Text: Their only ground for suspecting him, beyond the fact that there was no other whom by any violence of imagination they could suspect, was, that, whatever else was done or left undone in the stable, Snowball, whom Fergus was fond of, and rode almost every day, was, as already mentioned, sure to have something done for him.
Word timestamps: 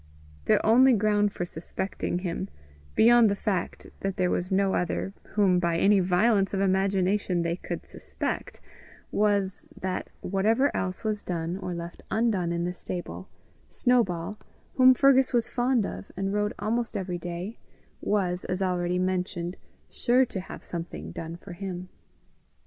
Their 0.45 0.65
only 0.65 0.93
ground 0.93 1.31
for 1.31 1.45
suspecting 1.45 2.17
him, 2.25 2.49
beyond 2.95 3.29
the 3.29 3.35
fact 3.35 3.85
that 3.99 4.15
there 4.17 4.31
was 4.31 4.51
no 4.51 4.73
other 4.73 5.13
whom 5.35 5.59
by 5.59 5.77
any 5.77 5.99
violence 5.99 6.55
of 6.55 6.59
imagination 6.59 7.43
they 7.43 7.55
could 7.55 7.85
suspect, 7.85 8.59
was, 9.11 9.67
that, 9.79 10.09
whatever 10.21 10.75
else 10.75 11.03
was 11.03 11.21
done 11.21 11.55
or 11.55 11.75
left 11.75 12.01
undone 12.09 12.51
in 12.51 12.63
the 12.63 12.73
stable, 12.73 13.29
Snowball, 13.69 14.39
whom 14.73 14.95
Fergus 14.95 15.33
was 15.33 15.47
fond 15.47 15.85
of, 15.85 16.11
and 16.17 16.33
rode 16.33 16.53
almost 16.57 16.97
every 16.97 17.19
day, 17.19 17.59
was, 18.01 18.43
as 18.45 18.59
already 18.63 18.97
mentioned, 18.97 19.55
sure 19.91 20.25
to 20.25 20.39
have 20.39 20.63
something 20.63 21.11
done 21.11 21.35
for 21.35 21.53
him. 21.53 21.89